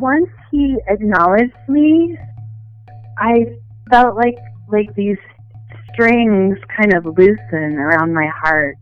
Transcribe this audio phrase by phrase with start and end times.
[0.00, 2.16] once he acknowledged me,
[3.18, 3.44] I
[3.90, 4.36] felt like
[4.68, 5.18] like these
[5.92, 8.78] strings kind of loosen around my heart.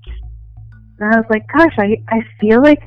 [0.98, 2.82] And I was like, gosh, I, I feel like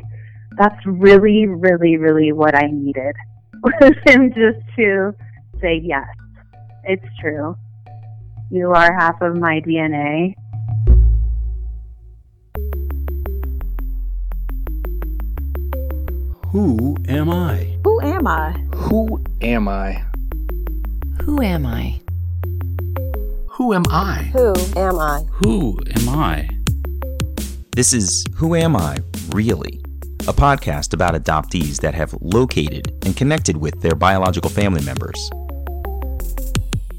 [0.57, 3.15] that's really, really, really what I needed
[3.63, 5.13] was him just to
[5.59, 6.07] say, yes,
[6.84, 7.55] it's true.
[8.52, 10.36] You are half of my DNA.
[16.51, 17.78] Who am I?
[17.86, 18.51] Who am I?
[18.75, 20.04] Who am I?
[21.21, 22.01] Who am I?
[23.51, 24.24] Who am I?
[24.33, 25.24] Who am I?
[25.32, 26.50] Who am I?
[27.74, 28.97] This is Who Am I,
[29.29, 29.79] Really?
[30.27, 35.31] A podcast about adoptees that have located and connected with their biological family members.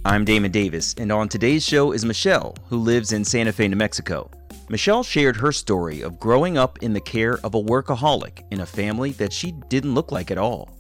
[0.07, 3.77] I'm Damon Davis, and on today's show is Michelle, who lives in Santa Fe, New
[3.77, 4.31] Mexico.
[4.69, 8.67] Michelle shared her story of growing up in the care of a workaholic in a
[8.67, 10.77] family that she didn't look like at all.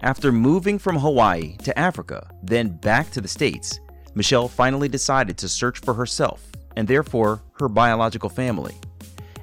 [0.00, 3.80] After moving from Hawaii to Africa, then back to the States,
[4.14, 6.44] Michelle finally decided to search for herself
[6.76, 8.74] and therefore her biological family.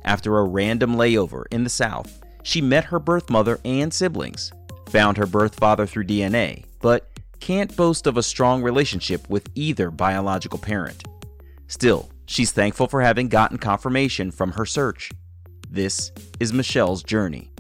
[0.04, 4.52] After a random layover in the South, she met her birth mother and siblings,
[4.90, 9.92] found her birth father through DNA, but can't boast of a strong relationship with either
[9.92, 11.04] biological parent.
[11.68, 15.12] Still, she's thankful for having gotten confirmation from her search.
[15.70, 17.52] This is Michelle's journey.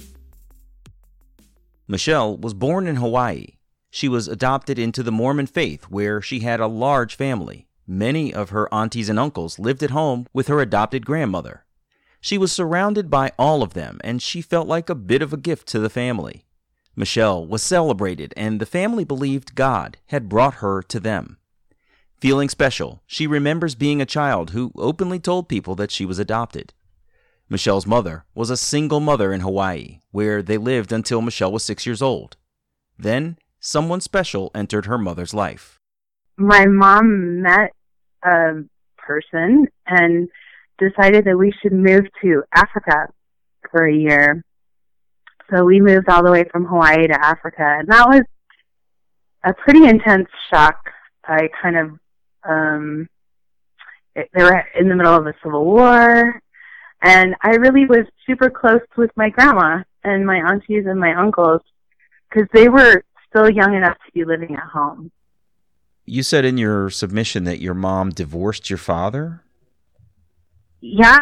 [1.88, 3.58] Michelle was born in Hawaii.
[3.90, 7.68] She was adopted into the Mormon faith where she had a large family.
[7.86, 11.66] Many of her aunties and uncles lived at home with her adopted grandmother.
[12.22, 15.38] She was surrounded by all of them, and she felt like a bit of a
[15.38, 16.46] gift to the family.
[16.96, 21.38] Michelle was celebrated, and the family believed God had brought her to them.
[22.22, 26.72] Feeling special, she remembers being a child who openly told people that she was adopted.
[27.50, 31.84] Michelle's mother was a single mother in Hawaii, where they lived until Michelle was six
[31.88, 32.38] years old.
[32.96, 35.80] Then, someone special entered her mother's life.
[36.38, 37.72] My mom met
[38.24, 38.66] a
[39.00, 40.30] person and
[40.78, 43.08] decided that we should move to Africa
[43.72, 44.44] for a year.
[45.50, 48.22] So we moved all the way from Hawaii to Africa, and that was
[49.44, 50.78] a pretty intense shock.
[51.26, 52.00] I kind of,
[52.48, 53.08] um,
[54.16, 56.42] they were in the middle of a civil war,
[57.02, 61.62] and I really was super close with my grandma and my aunties and my uncles
[62.30, 65.12] because they were still young enough to be living at home.
[66.06, 69.44] You said in your submission that your mom divorced your father?
[70.82, 71.20] Yeah,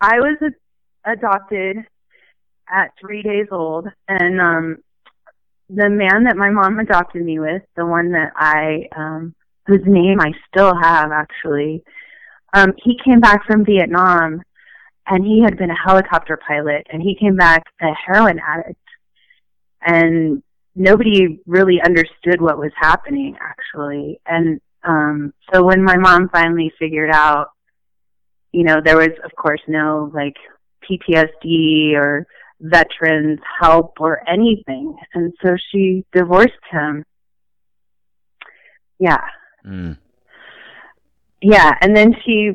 [0.00, 1.78] I was a- adopted
[2.70, 4.76] at three days old, and um,
[5.68, 9.34] the man that my mom adopted me with, the one that I, um,
[9.66, 11.82] whose name I still have actually,
[12.54, 14.42] um, he came back from Vietnam,
[15.06, 18.78] and he had been a helicopter pilot, and he came back a heroin addict,
[19.80, 20.42] and
[20.74, 27.10] nobody really understood what was happening actually, and um, so when my mom finally figured
[27.12, 27.52] out
[28.52, 30.36] you know, there was, of course, no like
[30.88, 32.26] PTSD or
[32.60, 34.96] veterans help or anything.
[35.14, 37.04] And so she divorced him.
[38.98, 39.22] Yeah.
[39.66, 39.98] Mm.
[41.40, 41.72] Yeah.
[41.80, 42.52] And then she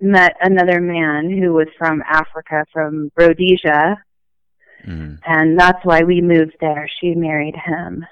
[0.00, 4.02] met another man who was from Africa, from Rhodesia.
[4.86, 5.18] Mm.
[5.24, 6.88] And that's why we moved there.
[7.00, 8.04] She married him.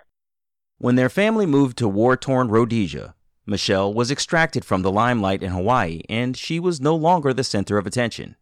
[0.79, 3.15] When their family moved to war torn Rhodesia,
[3.47, 7.79] Michelle was extracted from the limelight in Hawaii and she was no longer the center
[7.79, 8.37] of attention.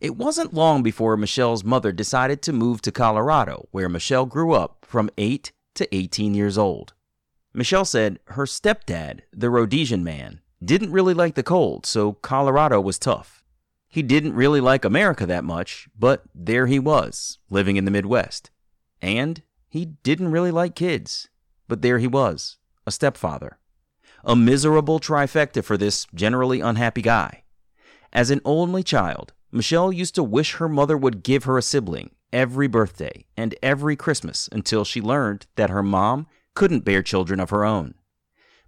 [0.00, 4.84] It wasn't long before Michelle's mother decided to move to Colorado, where Michelle grew up
[4.84, 6.92] from 8 to 18 years old.
[7.54, 12.98] Michelle said her stepdad, the Rhodesian man, didn't really like the cold, so Colorado was
[12.98, 13.44] tough.
[13.88, 18.50] He didn't really like America that much, but there he was, living in the Midwest.
[19.02, 21.28] And he didn't really like kids,
[21.68, 23.58] but there he was, a stepfather.
[24.24, 27.42] A miserable trifecta for this generally unhappy guy.
[28.12, 32.10] As an only child, Michelle used to wish her mother would give her a sibling
[32.32, 37.50] every birthday and every Christmas until she learned that her mom couldn't bear children of
[37.50, 37.94] her own.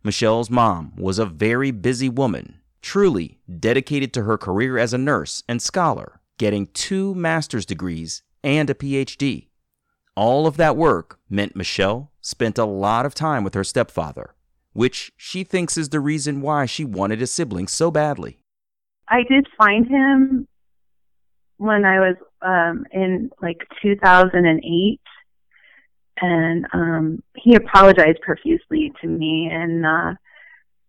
[0.03, 5.43] Michelle's mom was a very busy woman, truly dedicated to her career as a nurse
[5.49, 9.49] and scholar, getting two master's degrees and a PhD.
[10.15, 14.35] All of that work meant Michelle spent a lot of time with her stepfather,
[14.73, 18.39] which she thinks is the reason why she wanted a sibling so badly.
[19.09, 20.47] I did find him
[21.57, 25.01] when I was um in like 2008
[26.21, 30.13] and um he apologized profusely to me and uh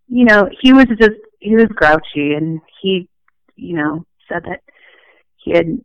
[0.07, 3.07] you know he was just he was grouchy and he
[3.55, 4.61] you know said that
[5.37, 5.79] he had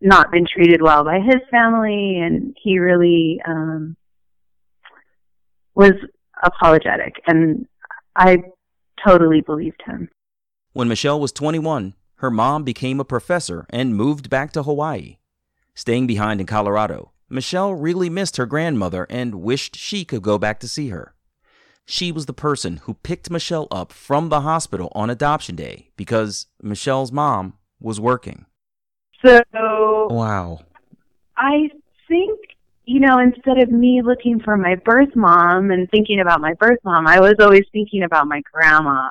[0.00, 3.96] not been treated well by his family and he really um
[5.78, 5.92] was
[6.42, 7.66] apologetic, and
[8.16, 8.38] I
[9.06, 10.08] totally believed him.
[10.72, 15.18] When Michelle was 21, her mom became a professor and moved back to Hawaii.
[15.74, 20.60] Staying behind in Colorado, Michelle really missed her grandmother and wished she could go back
[20.60, 21.14] to see her.
[21.84, 26.46] She was the person who picked Michelle up from the hospital on adoption day because
[26.62, 28.46] Michelle's mom was working.
[29.24, 29.40] So
[30.10, 30.60] Wow.
[31.36, 31.70] I
[32.06, 32.38] think,
[32.84, 36.78] you know, instead of me looking for my birth mom and thinking about my birth
[36.84, 39.10] mom, I was always thinking about my grandma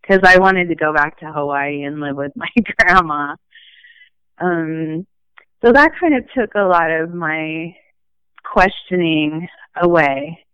[0.00, 2.48] because I wanted to go back to Hawaii and live with my
[2.78, 3.36] grandma.
[4.38, 5.06] Um,
[5.64, 7.74] so that kind of took a lot of my
[8.44, 10.44] questioning away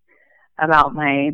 [0.58, 1.30] about my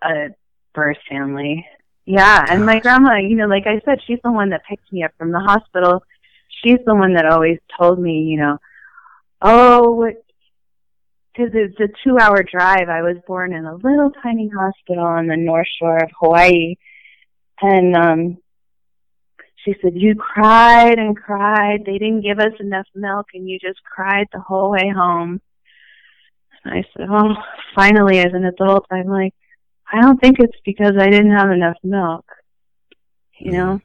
[0.00, 0.28] uh,
[0.74, 1.66] birth family.
[2.04, 5.04] Yeah, and my grandma, you know, like I said, she's the one that picked me
[5.04, 6.02] up from the hospital.
[6.48, 8.58] She's the one that always told me, you know,
[9.40, 10.10] oh,
[11.32, 12.88] because it's a two hour drive.
[12.88, 16.76] I was born in a little tiny hospital on the North Shore of Hawaii.
[17.60, 18.38] And um
[19.64, 21.84] she said, You cried and cried.
[21.84, 25.40] They didn't give us enough milk and you just cried the whole way home.
[26.64, 27.34] And I said, Oh,
[27.74, 29.34] finally as an adult I'm like,
[29.92, 32.24] I don't think it's because I didn't have enough milk.
[33.38, 33.56] You mm-hmm.
[33.56, 33.80] know?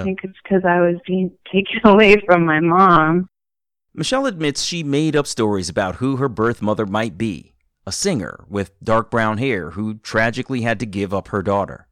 [0.00, 3.28] I think it's because I was being taken away from my mom.
[3.94, 7.54] Michelle admits she made up stories about who her birth mother might be
[7.86, 11.88] a singer with dark brown hair who tragically had to give up her daughter.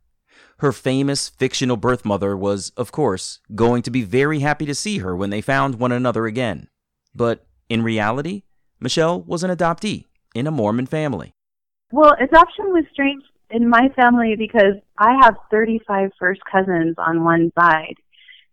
[0.58, 4.98] Her famous fictional birth mother was, of course, going to be very happy to see
[4.98, 6.68] her when they found one another again.
[7.14, 8.42] But in reality,
[8.80, 11.32] Michelle was an adoptee in a Mormon family.
[11.92, 17.52] Well, adoption was strange in my family because I have 35 first cousins on one
[17.58, 17.94] side.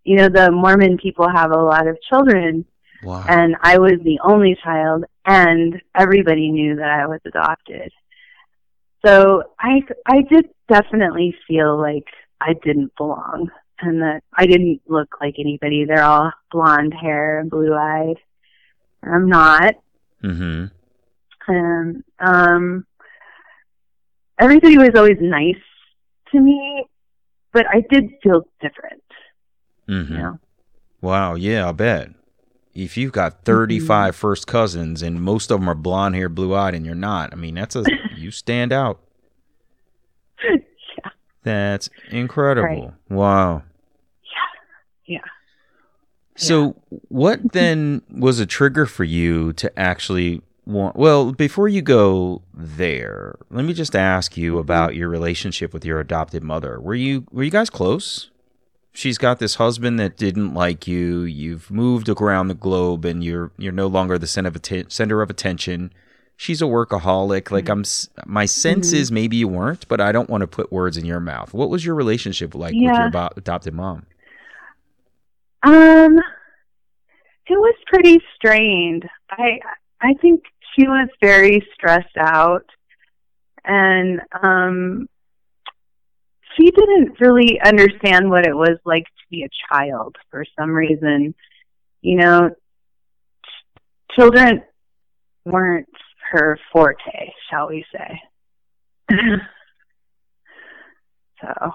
[0.04, 2.66] You know, the Mormon people have a lot of children,
[3.04, 3.26] Wow.
[3.28, 7.92] and I was the only child, and everybody knew that I was adopted.
[9.06, 12.08] So I, I did definitely feel like
[12.42, 13.50] I didn't belong,
[13.80, 15.86] and that I didn't look like anybody.
[15.86, 18.18] They're all blonde hair and blue eyed.
[19.04, 19.76] I'm not.
[20.24, 20.66] Mm-hmm.
[21.48, 22.86] and um
[24.40, 25.62] everybody was always nice
[26.32, 26.86] to me
[27.54, 29.04] but i did feel different
[29.88, 30.14] Mm-hmm.
[30.14, 30.40] you know
[31.02, 32.10] Wow, yeah, I bet.
[32.76, 34.20] If you've got 35 mm-hmm.
[34.20, 37.38] first cousins and most of them are blonde hair, blue eyed, and you're not, I
[37.38, 37.86] mean, that's a,
[38.16, 39.00] you stand out.
[40.44, 41.10] yeah
[41.44, 42.94] That's incredible.
[43.10, 43.64] Wow.
[45.06, 45.20] yeah
[46.36, 46.76] So,
[47.08, 50.98] what then was a trigger for you to actually want?
[50.98, 54.60] Well, before you go there, let me just ask you mm-hmm.
[54.60, 56.80] about your relationship with your adopted mother.
[56.82, 58.32] Were you were you guys close?
[58.96, 61.22] She's got this husband that didn't like you.
[61.24, 65.22] You've moved around the globe, and you're you're no longer the center of atten- center
[65.22, 65.92] of attention.
[66.38, 67.52] She's a workaholic.
[67.52, 67.84] Like I'm,
[68.26, 71.20] my sense is maybe you weren't, but I don't want to put words in your
[71.20, 71.54] mouth.
[71.54, 73.30] What was your relationship like with your Yeah.
[73.38, 74.06] adopted mom?
[75.64, 76.18] um
[77.48, 79.60] it was pretty strained i
[80.02, 80.44] i think
[80.76, 82.66] she was very stressed out
[83.64, 85.08] and um
[86.56, 91.34] she didn't really understand what it was like to be a child for some reason
[92.02, 94.62] you know ch- children
[95.46, 95.88] weren't
[96.32, 98.22] her forte shall we say
[101.42, 101.74] so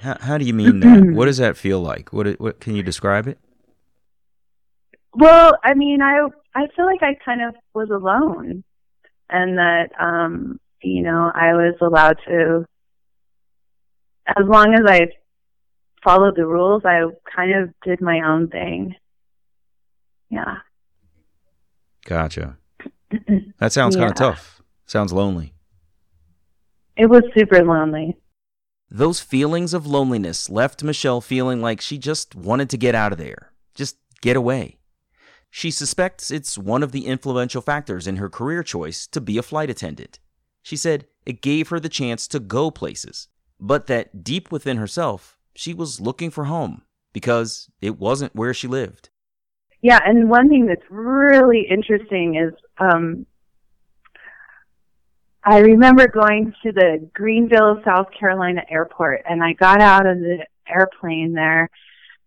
[0.00, 1.04] How, how do you mean that?
[1.14, 2.12] what does that feel like?
[2.12, 3.38] What, what can you describe it?
[5.16, 8.64] Well, I mean, I I feel like I kind of was alone,
[9.30, 12.66] and that um, you know I was allowed to,
[14.26, 15.08] as long as I
[16.02, 17.02] followed the rules, I
[17.34, 18.94] kind of did my own thing.
[20.30, 20.58] Yeah.
[22.04, 22.58] Gotcha.
[23.58, 24.60] That sounds kind of tough.
[24.86, 25.54] Sounds lonely.
[26.96, 28.18] It was super lonely.
[28.90, 33.18] Those feelings of loneliness left Michelle feeling like she just wanted to get out of
[33.18, 34.78] there, just get away.
[35.50, 39.42] She suspects it's one of the influential factors in her career choice to be a
[39.42, 40.18] flight attendant.
[40.62, 43.28] She said it gave her the chance to go places,
[43.60, 46.82] but that deep within herself, she was looking for home
[47.12, 49.10] because it wasn't where she lived.
[49.82, 53.26] Yeah, and one thing that's really interesting is um
[55.46, 60.46] I remember going to the Greenville, South Carolina airport and I got out of the
[60.66, 61.68] airplane there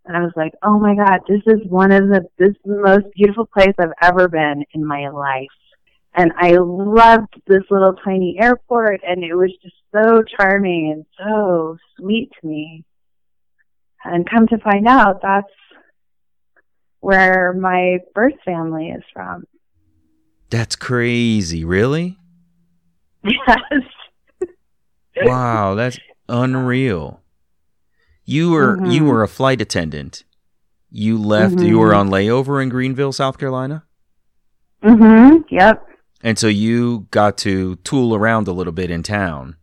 [0.05, 2.81] and I was like, "Oh my god, this is one of the this is the
[2.81, 5.47] most beautiful place I've ever been in my life."
[6.17, 11.77] And I loved this little tiny airport and it was just so charming and so
[11.97, 12.83] sweet to me.
[14.03, 15.45] And come to find out that's
[17.01, 19.43] where my birth family is from.
[20.49, 22.17] That's crazy, really?
[25.17, 25.27] Yes.
[25.27, 25.97] Wow, that's
[26.29, 27.21] unreal.
[28.23, 29.07] You were you Mhm.
[29.07, 30.23] were a flight attendant.
[30.91, 31.59] You left.
[31.59, 31.97] You were Mhm.
[31.97, 33.83] on layover in Greenville, South Carolina,
[34.83, 35.43] Mhm.
[35.49, 35.86] Yep.
[36.23, 39.55] And so you got to tool around a little bit in town,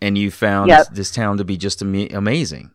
[0.00, 0.86] and you found Yep.
[0.92, 2.70] this town to be just ama- amazing.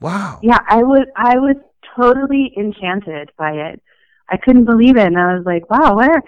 [0.00, 0.40] Wow.
[0.42, 1.56] Yeah, I was I was
[1.96, 3.82] totally enchanted by it.
[4.28, 6.22] I couldn't believe it, and I was like, "Wow, where?"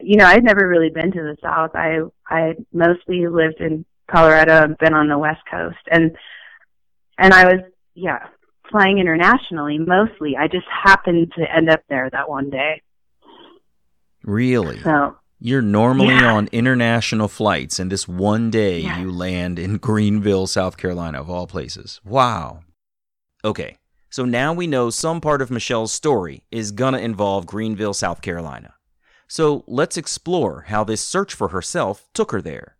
[0.00, 1.70] You know, I'd never really been to the South.
[1.74, 6.16] I I mostly lived in Colorado and been on the West Coast, and
[7.18, 7.60] and I was
[7.94, 8.26] yeah
[8.70, 10.36] flying internationally mostly.
[10.36, 12.82] I just happened to end up there that one day.
[14.22, 14.78] Really?
[14.80, 16.32] So You're normally Yeah.
[16.34, 19.00] on international flights, and this one day Yeah.
[19.00, 22.00] you land in Greenville, South Carolina, of all places.
[22.04, 22.60] Wow.
[23.44, 23.76] Okay,
[24.10, 28.74] so now we know some part of Michelle's story is gonna involve Greenville, South Carolina.
[29.28, 32.76] So let's explore how this search for herself took her there.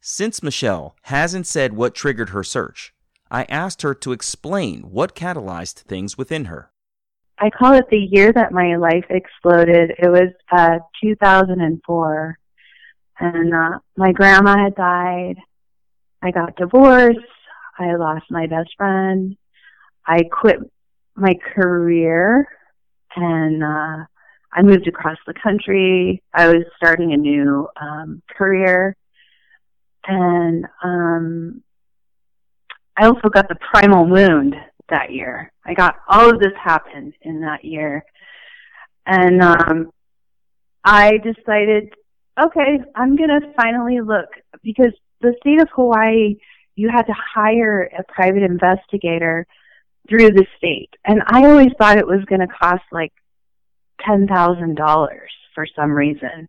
[0.00, 2.92] Since Michelle hasn't said what triggered her search,
[3.30, 6.71] I asked her to explain what catalyzed things within her.
[7.42, 9.90] I call it the year that my life exploded.
[9.98, 12.38] It was uh 2004,
[13.18, 15.38] and uh, my grandma had died.
[16.22, 17.18] I got divorced.
[17.76, 19.36] I lost my best friend.
[20.06, 20.60] I quit
[21.16, 22.46] my career,
[23.16, 24.04] and uh,
[24.52, 26.22] I moved across the country.
[26.32, 28.94] I was starting a new um, career,
[30.06, 31.64] and um,
[32.96, 34.54] I also got the primal wound
[34.92, 35.52] that year.
[35.66, 38.04] I got all of this happened in that year.
[39.04, 39.90] And um
[40.84, 41.92] I decided,
[42.40, 44.30] okay, I'm going to finally look
[44.64, 46.36] because the state of Hawaii
[46.74, 49.46] you had to hire a private investigator
[50.08, 50.90] through the state.
[51.04, 53.12] And I always thought it was going to cost like
[54.06, 55.08] $10,000
[55.54, 56.48] for some reason.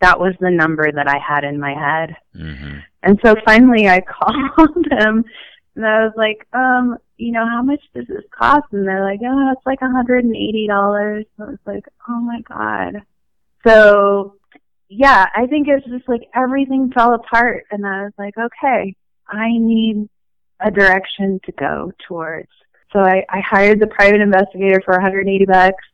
[0.00, 2.16] That was the number that I had in my head.
[2.34, 2.78] Mm-hmm.
[3.02, 4.00] And so finally I
[4.56, 5.24] called them
[5.74, 8.66] and I was like, um, you know, how much does this cost?
[8.72, 11.26] And they're like, oh, it's like $180.
[11.36, 13.02] So I was like, oh my God.
[13.66, 14.36] So
[14.88, 18.94] yeah, I think it's just like everything fell apart and I was like, okay,
[19.26, 20.08] I need
[20.60, 22.50] a direction to go towards.
[22.92, 25.84] So I, I hired the private investigator for 180 bucks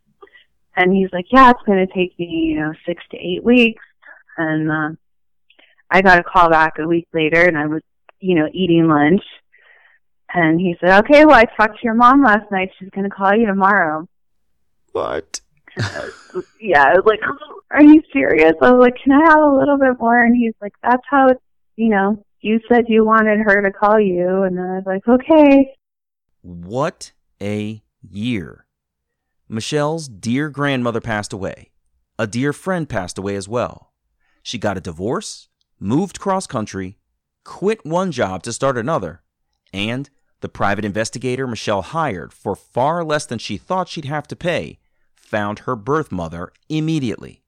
[0.76, 3.82] and he's like, yeah, it's going to take me, you know, six to eight weeks.
[4.36, 4.90] And, uh,
[5.90, 7.82] I got a call back a week later and I was,
[8.18, 9.22] you know, eating lunch.
[10.34, 12.70] And he said, okay, well, I talked to your mom last night.
[12.78, 14.08] She's going to call you tomorrow.
[14.92, 15.40] What?
[16.60, 17.20] yeah, I was like,
[17.70, 18.54] are you serious?
[18.60, 20.22] I was like, can I have a little bit more?
[20.22, 21.40] And he's like, that's how, it's,
[21.76, 24.42] you know, you said you wanted her to call you.
[24.42, 25.74] And then I was like, okay.
[26.42, 28.66] What a year.
[29.48, 31.72] Michelle's dear grandmother passed away.
[32.18, 33.92] A dear friend passed away as well.
[34.42, 35.48] She got a divorce,
[35.78, 36.98] moved cross country,
[37.44, 39.22] quit one job to start another,
[39.72, 40.10] and
[40.42, 44.78] the private investigator Michelle hired for far less than she thought she'd have to pay
[45.16, 47.42] found her birth mother immediately.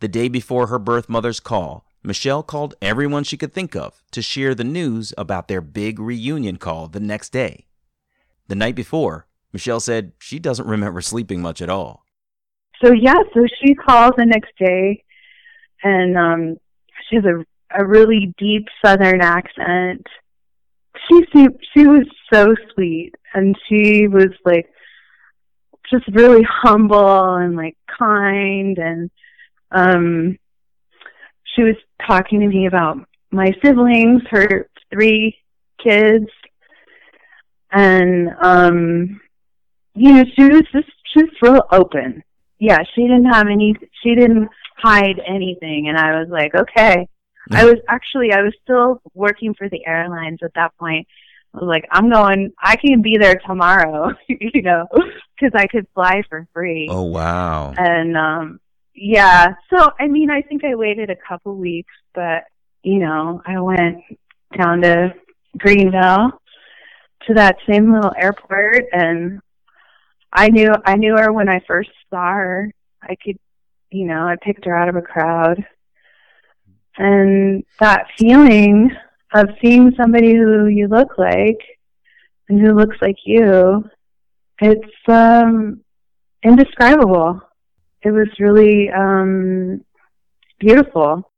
[0.00, 4.20] The day before her birth mother's call, Michelle called everyone she could think of to
[4.20, 7.66] share the news about their big reunion call the next day.
[8.48, 12.04] The night before, Michelle said she doesn't remember sleeping much at all.
[12.84, 15.04] So yeah, so she calls the next day
[15.82, 16.56] and, um,
[17.08, 17.44] she has a,
[17.78, 20.06] a really deep southern accent.
[21.08, 24.68] She she was so sweet and she was like,
[25.90, 29.10] just really humble and like kind and
[29.70, 30.38] um
[31.54, 31.76] she was
[32.06, 32.98] talking to me about
[33.30, 35.36] my siblings her three
[35.82, 36.26] kids
[37.70, 39.20] and um
[39.94, 42.22] you know she was just she was real open.
[42.58, 44.48] Yeah she didn't have any she didn't
[44.78, 47.08] hide anything and i was like okay
[47.50, 51.06] i was actually i was still working for the airlines at that point
[51.56, 55.86] I was like, I'm going, I can be there tomorrow, you know, because I could
[55.94, 56.86] fly for free.
[56.90, 57.72] Oh, wow.
[57.76, 58.60] And, um,
[58.94, 62.44] yeah, so, I mean, I think I waited a couple weeks, but,
[62.82, 64.02] you know, I went
[64.56, 65.14] down to
[65.56, 66.40] Greenville
[67.26, 69.40] to that same little airport and
[70.32, 72.70] I knew, I knew her when I first saw her.
[73.02, 73.38] I could,
[73.90, 75.64] you know, I picked her out of a crowd.
[76.98, 78.90] And that feeling
[79.34, 81.58] of seeing somebody who you look like
[82.48, 83.84] and who looks like you,
[84.60, 85.80] it's um
[86.42, 87.40] indescribable.
[88.02, 89.84] It was really um
[90.58, 91.30] beautiful.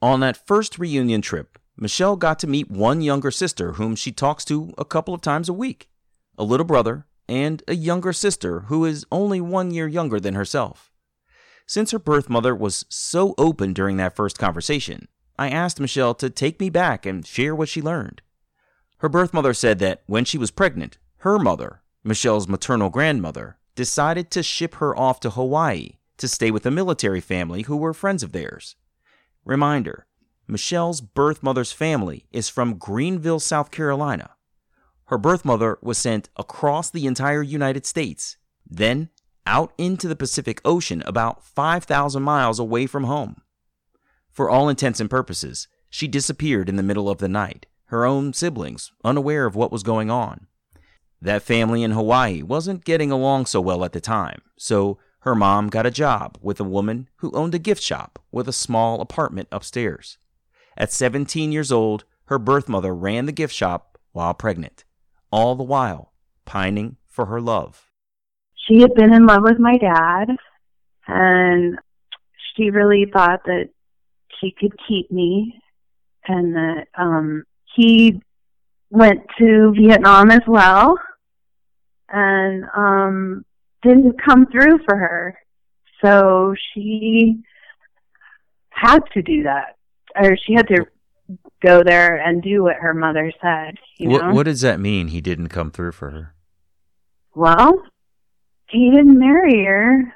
[0.00, 4.44] On that first reunion trip, Michelle got to meet one younger sister whom she talks
[4.46, 5.88] to a couple of times a week,
[6.36, 10.90] a little brother, and a younger sister who is only one year younger than herself.
[11.68, 15.06] Since her birth mother was so open during that first conversation,
[15.38, 18.22] I asked Michelle to take me back and share what she learned.
[19.00, 24.30] Her birth mother said that when she was pregnant, her mother, Michelle's maternal grandmother, decided
[24.30, 28.22] to ship her off to Hawaii to stay with a military family who were friends
[28.22, 28.74] of theirs.
[29.44, 30.06] Reminder
[30.46, 34.30] Michelle's birth mother's family is from Greenville, South Carolina.
[35.08, 39.10] Her birth mother was sent across the entire United States, then
[39.48, 43.40] out into the Pacific Ocean about 5,000 miles away from home.
[44.30, 48.34] For all intents and purposes, she disappeared in the middle of the night, her own
[48.34, 50.46] siblings unaware of what was going on.
[51.20, 55.68] That family in Hawaii wasn't getting along so well at the time, so her mom
[55.70, 59.48] got a job with a woman who owned a gift shop with a small apartment
[59.50, 60.18] upstairs.
[60.76, 64.84] At 17 years old, her birth mother ran the gift shop while pregnant,
[65.32, 66.12] all the while
[66.44, 67.87] pining for her love.
[68.68, 70.28] She had been in love with my dad,
[71.06, 71.78] and
[72.54, 73.70] she really thought that
[74.40, 75.58] she could keep me,
[76.26, 77.44] and that um,
[77.74, 78.20] he
[78.90, 80.98] went to Vietnam as well,
[82.10, 83.44] and um,
[83.82, 85.38] didn't come through for her.
[86.04, 87.40] So she
[88.70, 89.76] had to do that,
[90.14, 90.86] or she had to
[91.62, 93.76] go there and do what her mother said.
[93.96, 94.34] You What, know?
[94.34, 95.08] what does that mean?
[95.08, 96.34] He didn't come through for her.
[97.34, 97.82] Well,
[98.70, 100.14] he didn't marry her,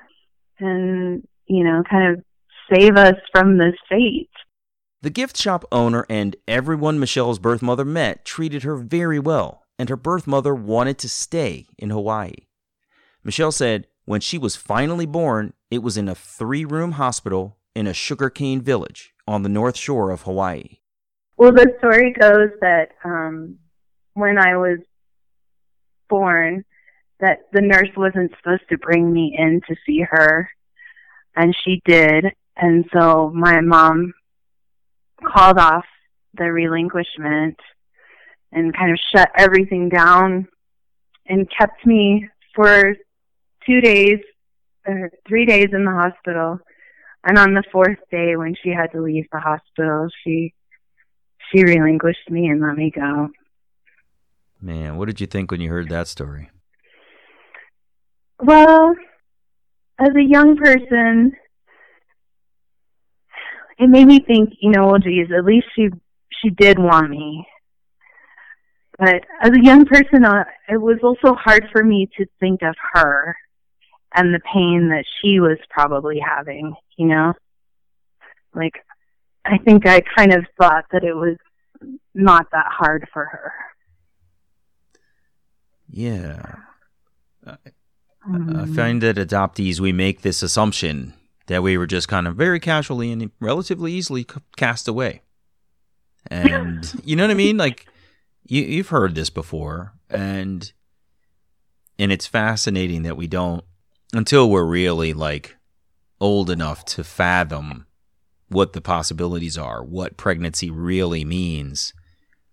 [0.58, 2.24] and you know, kind of
[2.72, 4.28] save us from this fate.
[5.02, 9.88] The gift shop owner and everyone Michelle's birth mother met treated her very well, and
[9.88, 12.46] her birth mother wanted to stay in Hawaii.
[13.24, 17.86] Michelle said when she was finally born, it was in a three room hospital in
[17.86, 20.78] a sugarcane village on the north shore of Hawaii.
[21.36, 23.58] Well, the story goes that um,
[24.14, 24.78] when I was
[26.08, 26.64] born,
[27.22, 30.50] that the nurse wasn't supposed to bring me in to see her,
[31.36, 32.26] and she did,
[32.56, 34.12] and so my mom
[35.24, 35.84] called off
[36.36, 37.56] the relinquishment
[38.50, 40.48] and kind of shut everything down
[41.26, 42.96] and kept me for
[43.64, 44.18] two days
[44.86, 46.58] or three days in the hospital.
[47.24, 50.54] And on the fourth day when she had to leave the hospital she
[51.50, 53.28] she relinquished me and let me go.
[54.60, 56.50] Man, what did you think when you heard that story?
[58.42, 58.94] Well
[59.98, 61.32] as a young person
[63.78, 65.88] it made me think you know well geez at least she
[66.40, 67.46] she did want me.
[68.98, 72.74] But as a young person uh, it was also hard for me to think of
[72.92, 73.36] her
[74.14, 77.32] and the pain that she was probably having you know?
[78.54, 78.84] Like
[79.44, 81.36] i think i kind of thought that it was
[82.14, 83.52] not that hard for her.
[85.88, 86.56] Yeah.
[88.24, 91.14] I find that adoptees, we make this assumption
[91.48, 95.22] that we were just kind of very casually and relatively easily cast away.
[96.28, 97.56] And you know what I mean?
[97.56, 97.86] Like
[98.46, 100.72] you, you've heard this before, and
[101.98, 103.64] and it's fascinating that we don't
[104.12, 105.56] until we're really like
[106.20, 107.86] old enough to fathom
[108.48, 111.92] what the possibilities are, what pregnancy really means,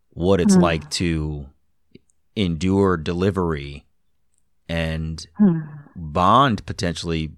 [0.10, 0.62] what it's Hmm.
[0.62, 1.47] like to
[2.36, 3.86] endure delivery
[4.69, 5.60] and Hmm.
[5.95, 7.32] bond potentially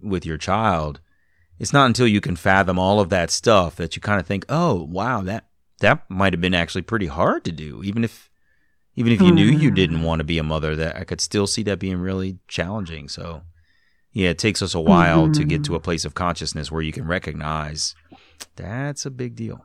[0.00, 1.00] with your child
[1.58, 4.44] it's not until you can fathom all of that stuff that you kind of think
[4.48, 5.46] oh wow that
[5.80, 8.30] that might have been actually pretty hard to do even if
[8.94, 11.46] even if you knew you didn't want to be a mother that i could still
[11.46, 13.08] see that being really challenging.
[13.08, 13.42] So
[14.12, 16.92] yeah it takes us a while to get to a place of consciousness where you
[16.92, 17.94] can recognize
[18.54, 19.64] that's a big deal.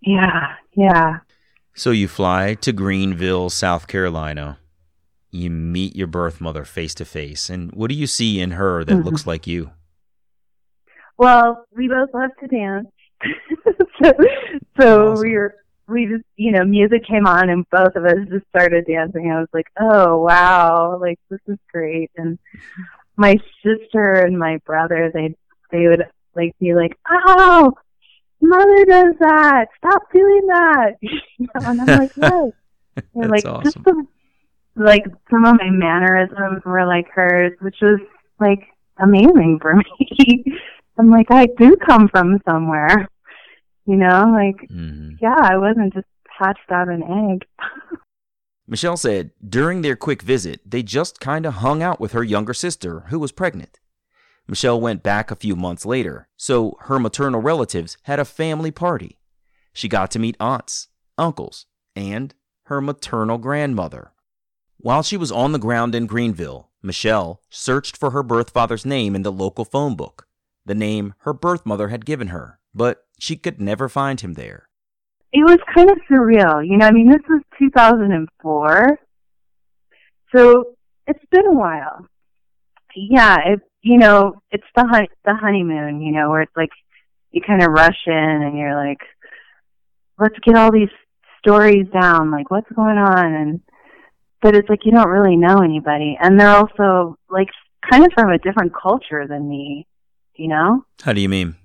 [0.00, 1.18] Yeah yeah.
[1.74, 4.58] So you fly to greenville south carolina
[5.30, 8.84] you meet your birth mother face to face and what do you see in her
[8.84, 9.04] that Mhm.
[9.04, 9.70] looks like you
[11.18, 12.86] Well, we both love to dance.
[14.02, 14.12] so
[14.80, 15.22] so Awesome.
[15.26, 15.54] we were
[15.88, 19.30] we just you know, music came on and both of us just started dancing.
[19.30, 22.38] I was like, Oh wow, like this is great and
[23.16, 25.34] my sister and my brother they
[25.72, 26.04] they would
[26.36, 27.72] like be like, Oh,
[28.40, 29.66] mother does that.
[29.78, 32.54] Stop doing that you know, and I'm like, What?
[33.14, 34.08] They're That's like just awesome.
[34.78, 38.00] Like some of my mannerisms were like hers, which was
[38.40, 38.60] like
[38.98, 40.44] amazing for me.
[40.98, 43.08] I'm like, I do come from somewhere.
[43.86, 45.18] You know, like Mhm.
[45.20, 47.46] yeah, I wasn't just hatched out an egg.
[48.66, 52.52] Michelle said during their quick visit, they just kind of hung out with her younger
[52.52, 53.80] sister, who was pregnant.
[54.46, 59.18] Michelle went back a few months later, so her maternal relatives had a family party.
[59.72, 64.12] She got to meet aunts, uncles, and her maternal grandmother.
[64.80, 69.16] While she was on the ground in Greenville, Michelle searched for her birth father's name
[69.16, 70.28] in the local phone book,
[70.64, 74.68] the name her birth mother had given her, but she could never find him there.
[75.32, 76.86] It was kind of surreal, you know.
[76.86, 78.98] I mean, this was 2004,
[80.34, 80.64] so
[81.08, 82.06] it's been a while.
[82.94, 86.70] Yeah, it you know, it's the hun- the honeymoon, you know, where it's like
[87.32, 89.00] you kind of rush in and you're like,
[90.18, 90.88] let's get all these
[91.40, 93.60] stories down, like what's going on, and
[94.40, 97.48] but it's like you don't really know anybody, and they're also like
[97.90, 99.86] kind of from a different culture than me,
[100.34, 100.84] you know.
[101.02, 101.56] How do you mean?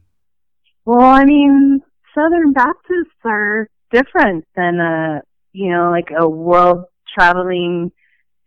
[0.85, 1.81] Well, I mean,
[2.13, 6.85] Southern Baptists are different than a you know like a world
[7.17, 7.91] traveling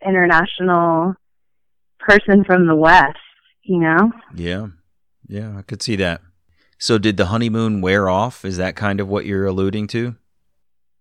[0.05, 1.15] international
[1.99, 3.19] person from the West,
[3.63, 4.13] you know.
[4.35, 4.69] Yeah.
[5.29, 6.21] Yeah, I could see that.
[6.79, 8.45] So did the honeymoon wear off?
[8.45, 10.15] Is that kind of what you're alluding to?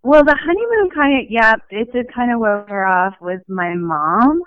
[0.05, 4.43] Well, the honeymoon kind of, yeah, it did kind of wear off with my mom,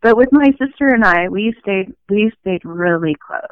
[0.00, 3.42] but with my sister and I, we stayed, we stayed really close,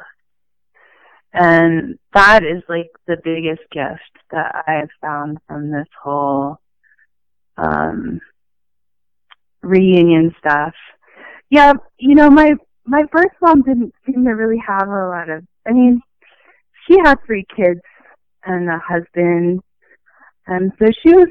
[1.31, 6.57] and that is like the biggest gift that I have found from this whole
[7.57, 8.21] um,
[9.61, 10.73] reunion stuff.
[11.51, 12.55] Yeah, you know, my
[12.87, 15.45] my birth mom didn't seem to really have a lot of.
[15.67, 16.01] I mean,
[16.87, 17.81] she had three kids
[18.43, 19.61] and a husband
[20.47, 21.27] and so she was,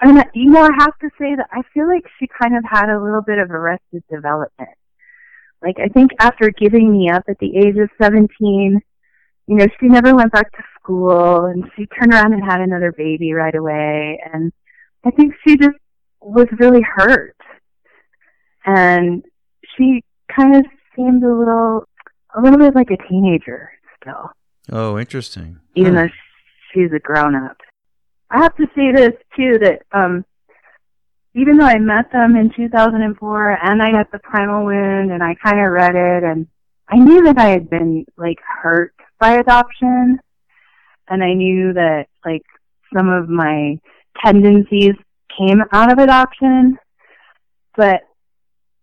[0.00, 2.64] I mean, you know, I have to say that I feel like she kind of
[2.68, 4.70] had a little bit of arrested development.
[5.62, 8.80] Like, I think after giving me up at the age of 17,
[9.46, 12.92] you know, she never went back to school and she turned around and had another
[12.92, 14.20] baby right away.
[14.32, 14.52] And
[15.04, 15.76] I think she just
[16.20, 17.36] was really hurt.
[18.66, 19.24] And
[19.76, 20.02] she
[20.34, 20.64] kind of
[20.96, 21.84] seemed a little,
[22.34, 24.30] a little bit like a teenager still.
[24.72, 25.60] Oh, interesting.
[25.74, 26.02] Even Huh.
[26.02, 26.08] though
[26.72, 27.58] she's a grown up.
[28.34, 30.24] I have to say this too that um
[31.36, 35.34] even though I met them in 2004 and I got the primal wound and I
[35.34, 36.48] kind of read it and
[36.88, 40.18] I knew that I had been like hurt by adoption
[41.08, 42.42] and I knew that like
[42.96, 43.78] some of my
[44.24, 44.94] tendencies
[45.38, 46.76] came out of adoption
[47.76, 48.02] but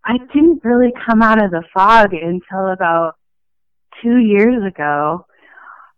[0.06, 3.16] I didn't really come out of the fog until about
[4.02, 5.26] 2 years ago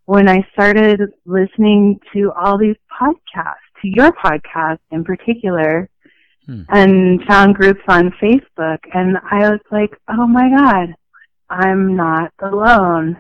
[0.06, 5.90] when I started listening to all these podcasts, to your podcast in particular,
[6.46, 6.64] Hmm.
[6.68, 10.94] and found groups on Facebook, and I was like, oh my God,
[11.50, 13.16] I'm not alone.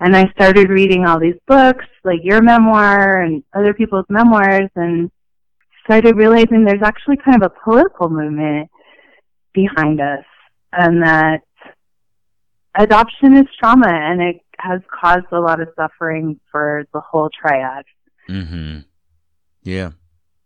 [0.00, 5.10] And I started reading all these books, like your memoir and other people's memoirs, and
[5.84, 8.68] started realizing there's actually kind of a political movement
[9.54, 10.26] behind us,
[10.72, 11.40] and that
[12.74, 17.84] adoption is trauma, and it has caused a lot of suffering for the whole triad.
[18.28, 18.80] Mm-hmm.
[19.62, 19.90] Yeah.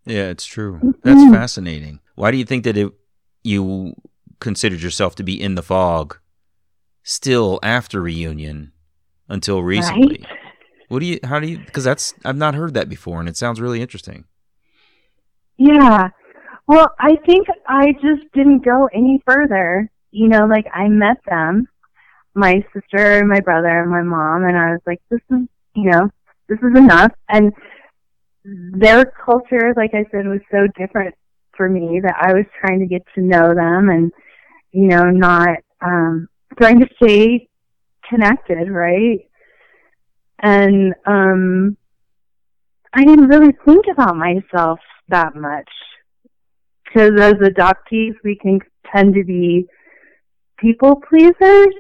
[0.05, 0.95] Yeah, it's true.
[1.03, 1.33] That's Mhm.
[1.33, 2.01] fascinating.
[2.15, 2.93] Why do you think that it,
[3.45, 3.95] you
[4.41, 6.19] considered yourself to be in the fog
[7.03, 8.73] still after reunion
[9.29, 10.25] until recently?
[10.25, 10.27] Right?
[10.89, 13.37] What do you, how do you, because that's, I've not heard that before and it
[13.37, 14.25] sounds really interesting.
[15.57, 16.09] Yeah.
[16.67, 19.91] Well, I think I just didn't go any further.
[20.13, 21.69] You know, like I met them,
[22.35, 26.11] my sister, my brother, and my mom, and I was like, this is, you know,
[26.49, 27.13] this is enough.
[27.29, 27.53] And
[28.45, 31.15] their culture, like I said, was so different
[31.57, 34.13] for me that I was trying to get to know them and,
[34.73, 37.49] you know, not, um, trying to stay
[38.09, 39.29] connected, right?
[40.39, 41.77] And, um,
[42.93, 45.69] I didn't really think about myself that much
[46.85, 48.61] because as adoptees we can
[48.93, 49.67] tend to be
[50.59, 51.75] people pleasers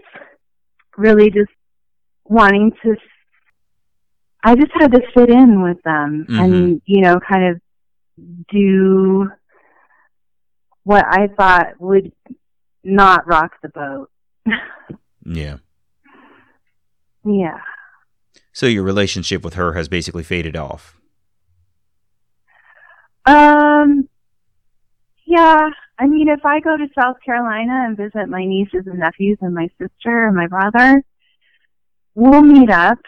[1.01, 1.51] really just
[2.25, 2.95] wanting to
[4.45, 7.61] i just had to fit in with them and you know kind of
[8.53, 9.29] do
[10.85, 12.13] what i thought would
[12.85, 14.11] not rock the boat
[15.27, 15.57] Yeah.
[17.25, 17.59] yeah
[18.53, 20.97] So your relationship with her has basically faded off.
[23.27, 24.09] Um,
[25.27, 25.69] yeah.
[26.01, 29.55] I mean, if I go to South Carolina and visit my nieces and nephews and
[29.55, 31.05] my sister and my brother,
[32.15, 32.99] we'll meet up.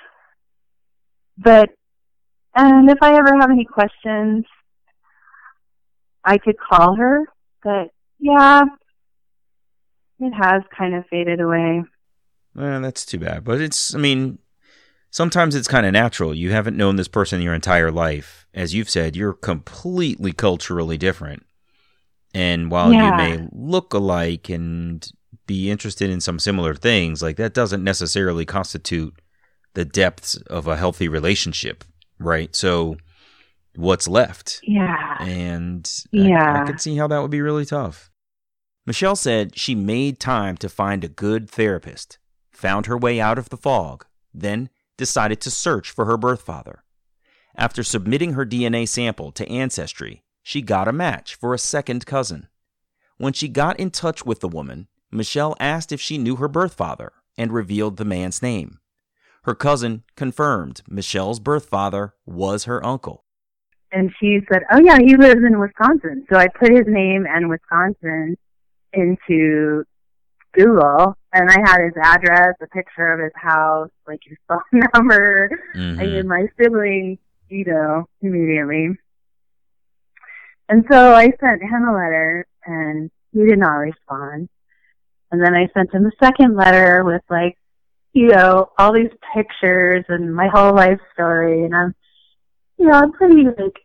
[1.38, 1.70] But,
[2.54, 4.44] and if I ever have any questions,
[6.22, 7.24] I could call her.
[7.64, 8.64] But yeah,
[10.20, 11.84] it has kind of faded away.
[12.58, 13.42] Eh, that's too bad.
[13.42, 14.38] But it's, I mean,
[15.10, 16.34] sometimes it's kind of natural.
[16.34, 18.46] You haven't known this person your entire life.
[18.52, 21.46] As you've said, you're completely culturally different.
[22.34, 23.10] And while Yeah.
[23.10, 25.06] you may look alike and
[25.46, 29.14] be interested in some similar things, like that doesn't necessarily constitute
[29.74, 31.84] the depths of a healthy relationship,
[32.18, 32.54] right?
[32.54, 32.96] So,
[33.74, 34.60] what's left?
[34.62, 35.16] Yeah.
[35.20, 36.64] And I- I, Yeah.
[36.64, 38.10] can see how that would be really tough.
[38.86, 42.18] Michelle said she made time to find a good therapist,
[42.50, 44.68] found her way out of the fog, then
[44.98, 46.82] decided to search for her birth father.
[47.56, 52.48] After submitting her DNA sample to Ancestry, she got a match for a second cousin.
[53.18, 56.74] When she got in touch with the woman, Michelle asked if she knew her birth
[56.74, 58.78] father and revealed the man's name.
[59.44, 63.24] Her cousin confirmed Michelle's birth father was her uncle.
[63.90, 67.48] And she said, "Oh yeah, he lives in Wisconsin." So I put his name and
[67.50, 68.36] Wisconsin
[68.92, 69.84] into
[70.52, 74.60] Google, and I had his address, a picture of his house, like his phone
[74.94, 75.50] number.
[75.74, 75.98] Mhm.
[76.00, 78.96] I knew my siblings, you know, immediately.
[80.72, 84.48] And so I sent him a letter, and he did not respond.
[85.30, 87.58] And then I sent him a second letter with like,
[88.14, 91.66] you know, all these pictures and my whole life story.
[91.66, 91.94] And I'm,
[92.78, 93.76] you know, I'm pretty like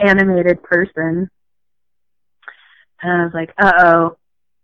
[0.00, 1.30] animated person.
[3.00, 4.16] And I was like, uh oh.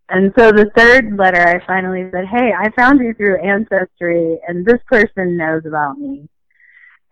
[0.08, 4.66] And so the third letter, I finally said, hey, I found you through Ancestry, and
[4.66, 6.28] this person knows about me.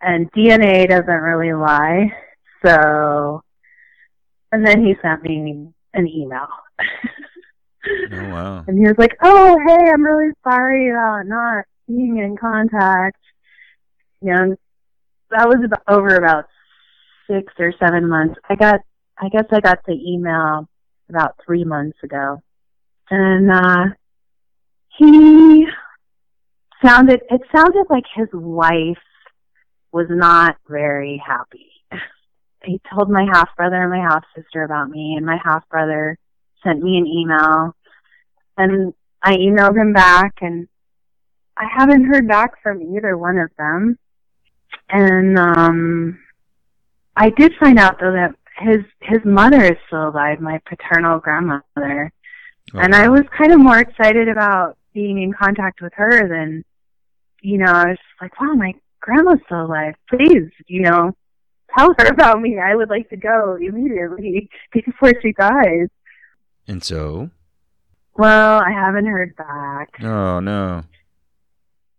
[0.01, 2.11] And DNA doesn't really lie.
[2.65, 3.41] So,
[4.53, 6.47] and then he sent me an email.
[8.11, 8.63] Oh, wow.
[8.67, 13.17] And he was like, "Oh, hey, I'm really sorry about not being in contact."
[14.21, 14.55] You know,
[15.31, 16.45] that was about, over about
[17.29, 18.35] six or seven months.
[18.49, 18.79] I got,
[19.17, 20.69] I guess, I got the email
[21.09, 22.41] about three months ago,
[23.09, 23.85] and uh
[24.97, 25.65] he
[26.85, 27.21] sounded.
[27.29, 29.03] It sounded like his wife
[29.91, 31.72] was not very happy.
[32.63, 36.17] He told my half brother and my half sister about me, and my half brother
[36.63, 37.75] sent me an email
[38.57, 40.67] and I emailed him back and
[41.57, 43.97] I haven't heard back from either one of them.
[44.89, 46.19] And um
[47.15, 52.11] I did find out though that his his mother is still alive, my paternal grandmother.
[52.73, 56.63] And I was kind of more excited about being in contact with her than
[57.41, 59.95] you know, I was just like, Wow, my grandma's still alive.
[60.09, 61.15] Please, you know,
[61.77, 62.59] tell her about me.
[62.59, 65.87] I would like to go immediately before she dies.
[66.67, 67.29] And so?
[68.15, 69.89] Well, I haven't heard back.
[70.03, 70.83] Oh, no.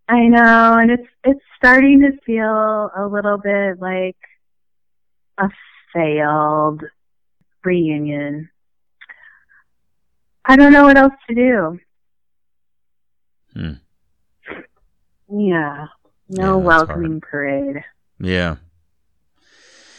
[0.07, 4.15] I know, and it's it's starting to feel a little bit like
[5.39, 5.49] a
[5.93, 6.83] failed
[7.63, 8.49] reunion.
[10.45, 11.79] I don't know what else to do.
[13.53, 13.71] Hmm.
[15.31, 15.87] Yeah.
[16.29, 16.63] No Yeah, that's hard.
[16.65, 17.83] welcoming parade.
[18.19, 18.57] Yeah.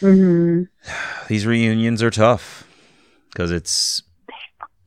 [0.01, 0.69] Mhm.
[1.29, 2.67] These reunions are tough
[3.31, 4.03] because it's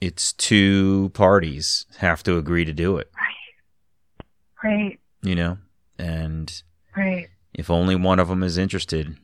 [0.01, 4.25] it's two parties have to agree to do it, Right.
[4.63, 4.99] Right.
[5.21, 5.57] you know?
[5.97, 6.63] And
[6.95, 7.27] Right.
[7.53, 9.17] if only one of them is interested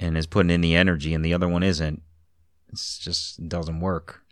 [0.00, 2.02] and is putting in the energy and the other one isn't,
[2.68, 4.22] it's just it doesn't work.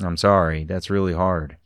[0.00, 0.64] I'm sorry.
[0.64, 1.56] That's really hard.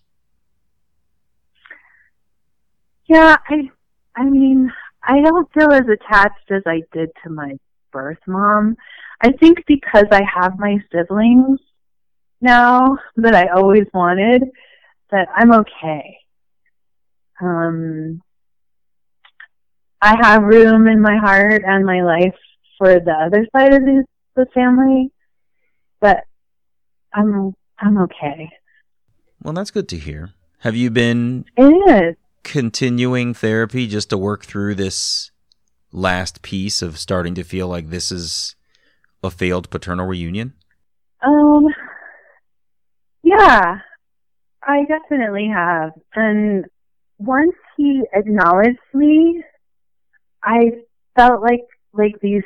[3.07, 3.71] Yeah, I
[4.17, 7.59] I mean, I don't feel as attached as I did to my
[7.95, 8.77] birth mom.
[9.23, 11.61] I think because I have my siblings
[12.43, 14.43] now that I always wanted,
[15.11, 16.19] that I'm okay.
[17.41, 18.21] Um
[20.03, 22.37] I have room in my heart and my life
[22.77, 24.05] for the other side of the,
[24.37, 25.11] the family,
[26.01, 26.25] but
[27.15, 28.51] I'm I'm okay.
[29.43, 30.33] Well, that's good to hear.
[30.61, 31.63] Have you been It
[32.11, 32.17] is.
[32.43, 35.31] continuing therapy just to work through this
[35.95, 38.57] last piece of starting to feel like this is
[39.23, 40.53] a failed paternal reunion?
[41.23, 41.69] Um,
[43.23, 43.79] yeah,
[44.63, 45.93] I definitely have.
[46.15, 46.67] And
[47.19, 49.43] once he acknowledged me,
[50.43, 50.73] I
[51.17, 52.43] felt like like these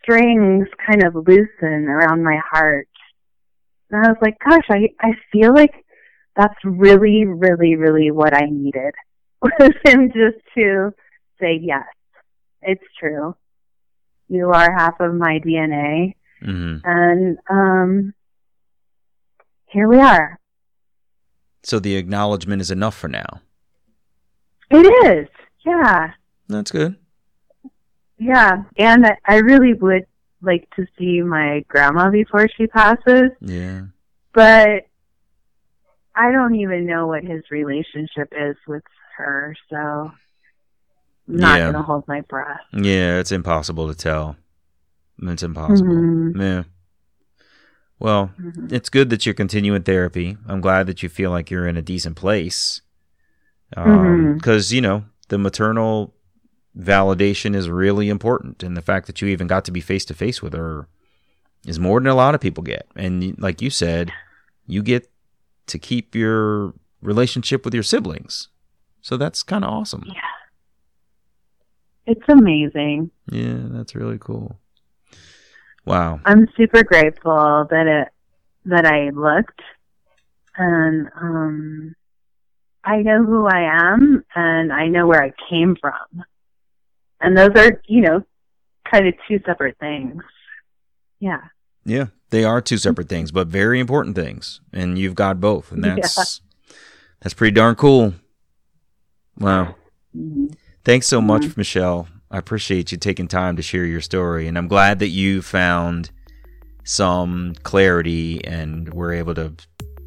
[0.00, 2.88] strings kind of loosen around my heart.
[3.90, 5.74] And I was like, gosh, I I feel like
[6.36, 8.94] that's really, really, really what I needed
[9.42, 10.92] was him just to
[11.40, 11.84] say yes,
[12.62, 13.36] it's true.
[14.28, 18.14] You are half of my DNA hmm and um
[19.66, 20.38] here we are
[21.64, 23.40] So the acknowledgement is enough for now.
[24.70, 25.28] it is
[25.66, 26.12] yeah
[26.48, 26.96] That's good.
[28.18, 30.06] yeah and I, really would
[30.42, 33.86] like to see my grandma before she passes Yeah.
[34.32, 34.86] but
[36.14, 38.84] i don't even know what his relationship is with
[39.16, 40.12] her so
[41.28, 41.66] not Yeah.
[41.72, 44.36] gonna hold my breath Yeah, it's impossible to tell.
[45.22, 45.92] It's impossible.
[45.94, 46.40] Mhm.
[46.40, 46.62] Yeah.
[47.98, 48.72] Well, Mhm.
[48.72, 50.36] it's good that you're continuing therapy.
[50.46, 52.80] I'm glad that you feel like you're in a decent place.
[53.70, 56.14] Because, you know, the maternal
[56.78, 58.62] validation is really important.
[58.62, 60.88] And the fact that you even got to be face to face with her
[61.66, 62.86] is more than a lot of people get.
[62.96, 64.12] And like you said,
[64.66, 65.10] you get
[65.66, 68.48] to keep your relationship with your siblings.
[69.02, 70.04] So that's kind of awesome.
[70.06, 70.20] yeah
[72.08, 73.10] it's amazing.
[73.30, 74.58] Yeah, that's really cool.
[75.84, 76.20] Wow.
[76.24, 78.08] I'm super grateful that it
[78.64, 79.60] that I looked
[80.56, 81.94] and um
[82.84, 86.24] I know who I am and I know where I came from.
[87.20, 88.24] And those are, you know,
[88.90, 90.22] kind of two separate things.
[91.20, 91.42] Yeah.
[91.84, 95.82] Yeah, they are two separate things, but very important things, and you've got both, and
[95.84, 96.74] that's yeah.
[97.20, 98.14] that's pretty darn cool.
[99.38, 99.74] Wow.
[100.16, 100.48] Mm-hmm.
[100.88, 101.60] Thanks so much, mm-hmm.
[101.60, 102.08] Michelle.
[102.30, 106.10] I appreciate you taking time to share your story, and I'm glad that you found
[106.82, 109.52] some clarity and were able to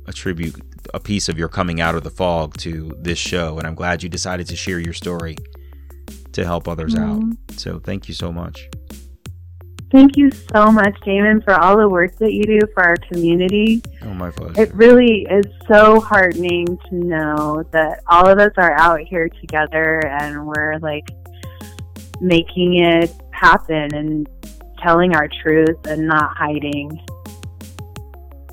[0.08, 0.56] attribute
[0.92, 3.60] a piece of your coming out of the fog to this show.
[3.60, 5.38] And I'm glad you decided to share your story
[6.32, 7.30] to help others mm-hmm.
[7.30, 7.60] out.
[7.60, 8.68] So thank you so much.
[9.92, 13.82] Thank you so much, Damon, for all the work that you do for our community.
[14.02, 14.62] Oh, my pleasure.
[14.62, 20.06] It really is so heartening to know that all of us are out here together
[20.08, 21.10] and we're like
[22.22, 24.30] making it happen and
[24.80, 26.98] telling our truth and not hiding.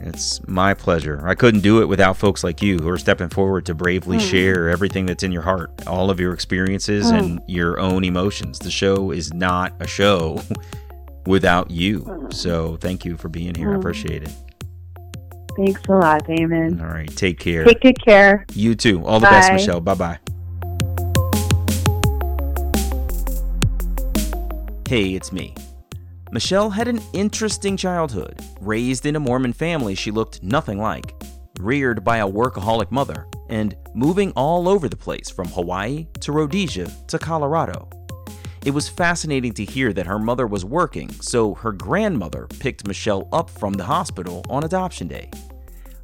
[0.00, 1.20] It's my pleasure.
[1.24, 4.30] I couldn't do it without folks like you who are stepping forward to bravely mm.
[4.30, 7.18] share everything that's in your heart, all of your experiences mm.
[7.18, 8.58] and your own emotions.
[8.58, 10.42] The show is not a show
[11.28, 12.00] without you.
[12.00, 12.32] Mm.
[12.32, 13.70] So thank you for being here.
[13.70, 13.78] I mm.
[13.78, 14.32] appreciate it.
[15.56, 16.80] Thanks a lot, Damon.
[16.80, 17.08] All right.
[17.16, 17.64] Take care.
[17.64, 18.46] Take good care.
[18.54, 19.04] You too.
[19.04, 19.30] All the Bye.
[19.30, 19.80] best, Michelle.
[19.80, 20.18] Bye bye.
[24.88, 25.54] Hey, it's me.
[26.30, 28.40] Michelle had an interesting childhood.
[28.60, 31.14] Raised in a Mormon family she looked nothing like,
[31.58, 36.90] reared by a workaholic mother, and moving all over the place from Hawaii to Rhodesia
[37.08, 37.88] to Colorado.
[38.64, 43.28] It was fascinating to hear that her mother was working, so her grandmother picked Michelle
[43.32, 45.30] up from the hospital on adoption day.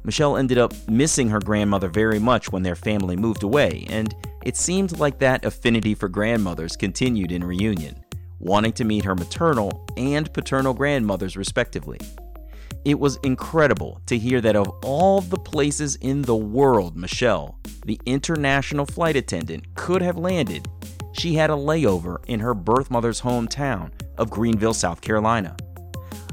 [0.03, 4.15] Michelle ended up missing her grandmother very much when their family moved away, and
[4.45, 7.95] it seemed like that affinity for grandmothers continued in reunion
[8.39, 11.99] wanting to meet her maternal and paternal grandmothers, respectively.
[12.83, 17.99] It was incredible to hear that of all the places in the world Michelle, the
[18.05, 20.67] international flight attendant, could have landed,
[21.17, 25.55] she had a layover in her birth mother's hometown of Greenville, South Carolina.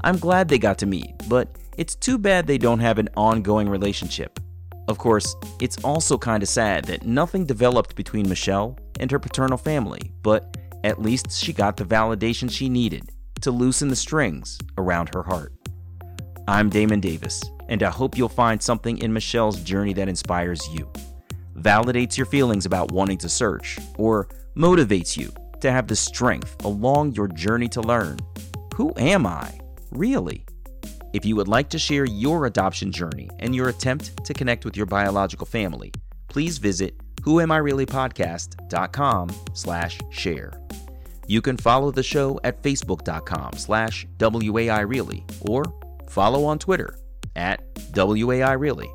[0.03, 3.68] I'm glad they got to meet, but it's too bad they don't have an ongoing
[3.68, 4.40] relationship.
[4.88, 9.57] Of course, it's also kind of sad that nothing developed between Michelle and her paternal
[9.57, 15.14] family, but at least she got the validation she needed to loosen the strings around
[15.14, 15.53] her heart.
[16.49, 20.90] I'm Damon Davis, and I hope you'll find something in Michelle's journey that inspires you,
[21.57, 27.12] validates your feelings about wanting to search, or motivates you to have the strength along
[27.12, 28.19] your journey to learn
[28.75, 29.61] who am I,
[29.91, 30.47] really?
[31.12, 34.79] If you would like to share your adoption journey and your attempt to connect with
[34.79, 35.93] your biological family,
[36.29, 40.53] please visit whoamireallypodcast.com slash share.
[41.27, 45.65] You can follow the show at facebook.com slash WAIReally or
[46.09, 46.97] follow on Twitter
[47.37, 48.88] at WAIReally.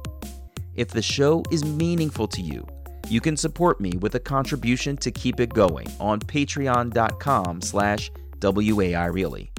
[0.73, 2.65] If the show is meaningful to you,
[3.09, 9.49] you can support me with a contribution to keep it going on patreon.com slash WAIReally.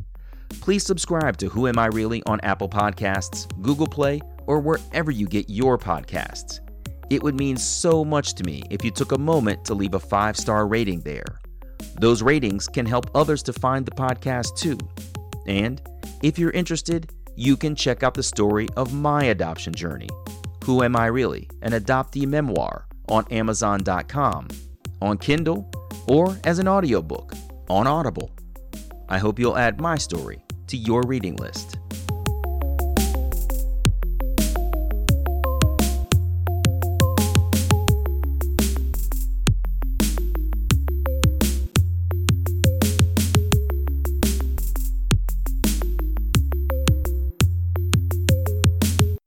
[0.61, 5.27] Please subscribe to Who Am I Really on Apple Podcasts, Google Play, or wherever you
[5.27, 6.61] get your podcasts.
[7.11, 10.01] It would mean so much to me if you took a moment to leave a
[10.01, 11.39] five star rating there.
[12.01, 14.79] Those ratings can help others to find the podcast too.
[15.47, 15.81] And
[16.23, 20.09] if you're interested, you can check out the story of my adoption journey,
[20.65, 21.49] Who Am I Really?
[21.63, 24.49] An Adoptee Memoir on Amazon.com,
[25.01, 25.71] on Kindle,
[26.09, 27.35] or as an audiobook
[27.69, 28.31] on Audible.
[29.09, 31.79] I hope you'll add my story to your reading list.